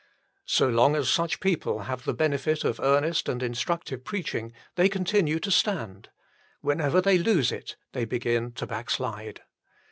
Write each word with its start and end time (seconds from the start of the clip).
So 0.47 0.67
long 0.67 0.95
as 0.95 1.11
such 1.11 1.39
people 1.39 1.81
have 1.83 2.05
the 2.05 2.13
benefit 2.15 2.63
of 2.63 2.79
earnest 2.79 3.29
and 3.29 3.43
instructive 3.43 4.03
preaching, 4.03 4.51
they 4.73 4.89
con 4.89 5.05
tinue 5.05 5.39
to 5.43 5.51
stand; 5.51 6.09
whenever 6.61 7.01
they 7.01 7.19
lose 7.19 7.51
it, 7.51 7.75
they 7.91 8.05
begin 8.05 8.51
to 8.53 8.65
backslide. 8.65 9.43